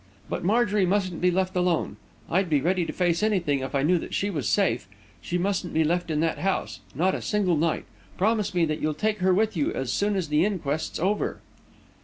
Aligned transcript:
But 0.31 0.43
Marjorie 0.43 0.87
mustn't 0.87 1.21
be 1.21 1.29
left 1.29 1.55
alone. 1.55 1.95
I'd 2.27 2.49
be 2.49 2.59
ready 2.59 2.87
to 2.87 2.91
face 2.91 3.21
anything 3.21 3.59
if 3.59 3.75
I 3.75 3.83
knew 3.83 3.99
that 3.99 4.15
she 4.15 4.31
was 4.31 4.49
safe. 4.49 4.87
She 5.21 5.37
mustn't 5.37 5.75
be 5.75 5.83
left 5.83 6.09
in 6.09 6.21
that 6.21 6.39
house 6.39 6.79
not 6.95 7.13
a 7.13 7.21
single 7.21 7.55
night. 7.55 7.85
Promise 8.17 8.55
me 8.55 8.65
that 8.65 8.79
you'll 8.81 8.95
take 8.95 9.19
her 9.19 9.31
with 9.31 9.55
you 9.55 9.71
as 9.71 9.91
soon 9.93 10.15
as 10.15 10.29
the 10.29 10.43
inquest's 10.43 10.97
over!" 10.99 11.39